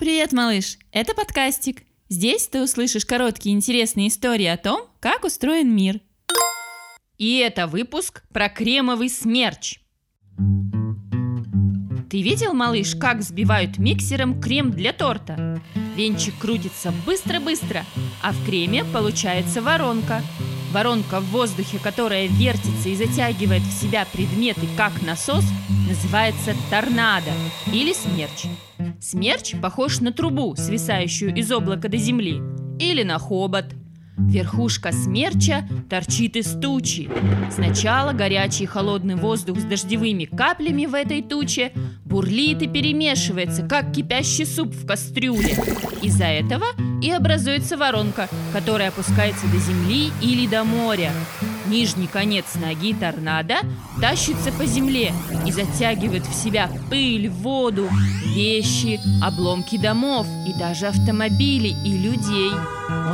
Привет, 0.00 0.32
малыш! 0.32 0.78
Это 0.90 1.14
подкастик. 1.14 1.84
Здесь 2.08 2.48
ты 2.48 2.60
услышишь 2.60 3.06
короткие 3.06 3.54
интересные 3.54 4.08
истории 4.08 4.46
о 4.46 4.56
том, 4.56 4.88
как 4.98 5.24
устроен 5.24 5.74
мир. 5.74 6.00
И 7.16 7.38
это 7.38 7.68
выпуск 7.68 8.24
про 8.32 8.48
кремовый 8.48 9.08
смерч. 9.08 9.78
Ты 12.10 12.22
видел, 12.22 12.54
малыш, 12.54 12.96
как 12.96 13.18
взбивают 13.18 13.78
миксером 13.78 14.40
крем 14.40 14.72
для 14.72 14.92
торта? 14.92 15.62
Венчик 15.94 16.36
крутится 16.40 16.92
быстро-быстро, 17.06 17.84
а 18.20 18.32
в 18.32 18.44
креме 18.44 18.84
получается 18.84 19.62
воронка. 19.62 20.22
Воронка 20.74 21.20
в 21.20 21.26
воздухе, 21.26 21.78
которая 21.78 22.26
вертится 22.26 22.88
и 22.88 22.96
затягивает 22.96 23.62
в 23.62 23.80
себя 23.80 24.04
предметы, 24.12 24.66
как 24.76 24.90
насос, 25.02 25.44
называется 25.88 26.56
торнадо 26.68 27.30
или 27.72 27.92
смерч. 27.92 28.46
Смерч 29.00 29.54
похож 29.62 30.00
на 30.00 30.12
трубу, 30.12 30.56
свисающую 30.56 31.32
из 31.32 31.52
облака 31.52 31.88
до 31.88 31.96
земли, 31.96 32.42
или 32.80 33.04
на 33.04 33.20
хобот– 33.20 33.66
Верхушка 34.16 34.92
смерча 34.92 35.68
торчит 35.90 36.36
из 36.36 36.58
тучи. 36.60 37.10
Сначала 37.50 38.12
горячий 38.12 38.66
холодный 38.66 39.16
воздух 39.16 39.58
с 39.58 39.64
дождевыми 39.64 40.24
каплями 40.24 40.86
в 40.86 40.94
этой 40.94 41.20
туче 41.22 41.72
бурлит 42.04 42.62
и 42.62 42.68
перемешивается, 42.68 43.62
как 43.66 43.92
кипящий 43.92 44.46
суп 44.46 44.72
в 44.72 44.86
кастрюле. 44.86 45.56
Из-за 46.02 46.26
этого 46.26 46.66
и 47.02 47.10
образуется 47.10 47.76
воронка, 47.76 48.28
которая 48.52 48.88
опускается 48.88 49.46
до 49.48 49.58
земли 49.58 50.10
или 50.22 50.46
до 50.46 50.64
моря. 50.64 51.12
Нижний 51.66 52.06
конец 52.06 52.44
ноги 52.54 52.94
торнадо 52.94 53.56
тащится 54.00 54.52
по 54.52 54.66
земле 54.66 55.12
и 55.46 55.50
затягивает 55.50 56.26
в 56.26 56.34
себя 56.34 56.70
пыль, 56.90 57.28
воду, 57.30 57.88
вещи, 58.34 59.00
обломки 59.22 59.76
домов 59.78 60.26
и 60.46 60.58
даже 60.58 60.86
автомобилей 60.86 61.74
и 61.84 61.96
людей. 61.96 62.52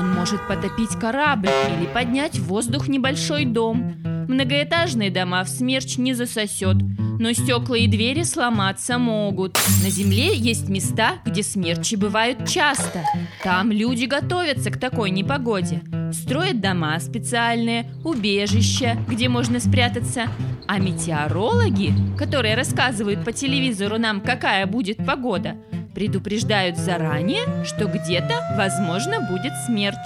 Он 0.01 0.15
может 0.15 0.41
потопить 0.49 0.99
корабль 0.99 1.51
или 1.77 1.85
поднять 1.85 2.39
в 2.39 2.47
воздух 2.47 2.89
небольшой 2.89 3.45
дом. 3.45 3.97
Многоэтажные 4.29 5.11
дома 5.11 5.45
в 5.45 5.49
смерч 5.51 5.99
не 5.99 6.15
засосет, 6.15 6.77
но 7.19 7.33
стекла 7.33 7.77
и 7.77 7.87
двери 7.87 8.23
сломаться 8.23 8.97
могут. 8.97 9.59
На 9.85 9.91
Земле 9.91 10.35
есть 10.35 10.71
места, 10.71 11.17
где 11.27 11.43
смерчи 11.43 11.97
бывают 11.97 12.49
часто. 12.49 13.05
Там 13.45 13.71
люди 13.71 14.07
готовятся 14.07 14.71
к 14.71 14.79
такой 14.79 15.11
непогоде. 15.11 15.83
Строят 16.15 16.63
дома 16.63 16.99
специальные, 16.99 17.91
убежища, 18.03 18.97
где 19.07 19.29
можно 19.29 19.61
спрятаться. 19.61 20.29
А 20.67 20.79
метеорологи, 20.79 21.93
которые 22.17 22.55
рассказывают 22.55 23.23
по 23.23 23.33
телевизору 23.33 23.99
нам, 23.99 24.23
какая 24.23 24.65
будет 24.65 25.05
погода, 25.05 25.57
предупреждают 25.95 26.77
заранее, 26.77 27.65
что 27.65 27.87
где-то, 27.87 28.55
возможно, 28.57 29.21
будет 29.21 29.53
смерч. 29.67 29.97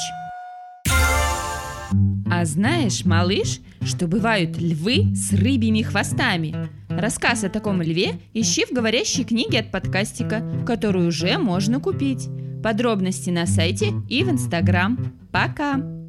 А 2.31 2.45
знаешь, 2.45 3.05
малыш, 3.05 3.61
что 3.83 4.07
бывают 4.07 4.59
львы 4.59 5.15
с 5.15 5.33
рыбьими 5.33 5.83
хвостами? 5.83 6.69
Рассказ 6.89 7.45
о 7.45 7.49
таком 7.49 7.81
льве 7.81 8.21
ищи 8.33 8.65
в 8.67 8.73
говорящей 8.73 9.25
книге 9.25 9.61
от 9.61 9.71
подкастика, 9.71 10.43
которую 10.67 11.09
уже 11.09 11.39
можно 11.39 11.81
купить. 11.81 12.29
Подробности 12.63 13.31
на 13.31 13.47
сайте 13.47 13.93
и 14.09 14.25
в 14.25 14.31
Инстаграм. 14.31 15.13
Пока! 15.31 16.04